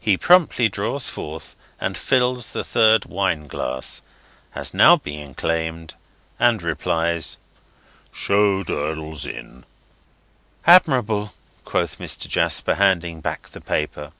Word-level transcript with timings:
He 0.00 0.16
promptly 0.16 0.70
draws 0.70 1.10
forth 1.10 1.54
and 1.78 1.98
fills 1.98 2.52
the 2.52 2.64
third 2.64 3.04
wineglass, 3.04 4.00
as 4.54 4.70
being 5.02 5.26
now 5.28 5.34
claimed, 5.34 5.94
and 6.40 6.62
replies, 6.62 7.36
"Show 8.14 8.62
Durdles 8.62 9.26
in." 9.26 9.66
"Admirable!" 10.66 11.34
quoth 11.66 11.98
Mr. 11.98 12.28
Jasper, 12.28 12.76
handing 12.76 13.20
back 13.20 13.50
the 13.50 13.60
paper. 13.60 14.12